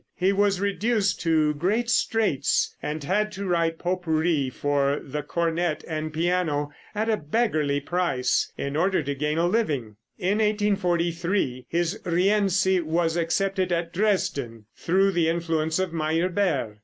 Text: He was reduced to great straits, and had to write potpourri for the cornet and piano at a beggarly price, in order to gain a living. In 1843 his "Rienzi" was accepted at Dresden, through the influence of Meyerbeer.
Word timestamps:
He 0.15 0.33
was 0.33 0.59
reduced 0.59 1.21
to 1.21 1.53
great 1.53 1.87
straits, 1.87 2.75
and 2.81 3.03
had 3.03 3.31
to 3.33 3.45
write 3.45 3.77
potpourri 3.77 4.49
for 4.49 4.99
the 4.99 5.21
cornet 5.21 5.83
and 5.87 6.11
piano 6.11 6.71
at 6.95 7.07
a 7.07 7.17
beggarly 7.17 7.79
price, 7.81 8.51
in 8.57 8.75
order 8.75 9.03
to 9.03 9.13
gain 9.13 9.37
a 9.37 9.45
living. 9.45 9.97
In 10.17 10.39
1843 10.39 11.67
his 11.69 11.99
"Rienzi" 12.03 12.79
was 12.81 13.15
accepted 13.15 13.71
at 13.71 13.93
Dresden, 13.93 14.65
through 14.75 15.11
the 15.11 15.29
influence 15.29 15.77
of 15.77 15.93
Meyerbeer. 15.93 16.77